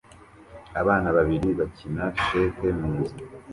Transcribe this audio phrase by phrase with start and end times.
[0.81, 3.15] abana babiri bakina cheque mu nzu